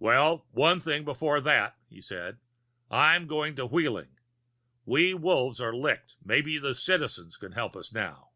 "Well, 0.00 0.46
one 0.50 0.80
thing 0.80 1.04
before 1.04 1.40
that," 1.42 1.76
he 1.88 2.00
said. 2.00 2.40
"I'm 2.90 3.28
going 3.28 3.54
to 3.54 3.66
Wheeling. 3.66 4.18
We 4.84 5.14
Wolves 5.14 5.60
are 5.60 5.72
licked; 5.72 6.16
maybe 6.24 6.58
the 6.58 6.74
Citizens 6.74 7.36
can 7.36 7.52
help 7.52 7.76
us 7.76 7.92
now." 7.92 8.30